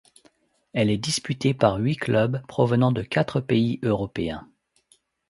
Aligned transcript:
Elle 0.73 0.89
est 0.89 0.97
disputée 0.97 1.53
par 1.53 1.75
huit 1.77 1.95
clubs 1.97 2.41
provenant 2.47 2.91
de 2.91 3.03
quatre 3.03 3.39
pays 3.39 3.79
européens. 3.83 4.49